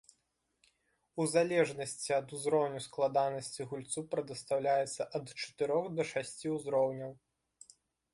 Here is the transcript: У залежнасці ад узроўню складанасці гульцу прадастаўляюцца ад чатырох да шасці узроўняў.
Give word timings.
У 1.23 1.25
залежнасці 1.33 2.09
ад 2.15 2.27
узроўню 2.37 2.79
складанасці 2.85 3.67
гульцу 3.73 3.99
прадастаўляюцца 4.15 5.07
ад 5.19 5.27
чатырох 5.43 5.85
да 5.99 6.03
шасці 6.13 6.47
узроўняў. 6.57 7.13